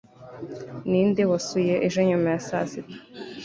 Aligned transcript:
ninde 0.89 1.23
wasuye 1.31 1.73
ejo 1.87 1.99
nyuma 2.09 2.27
ya 2.33 2.41
saa 2.47 2.65
sita 2.71 2.97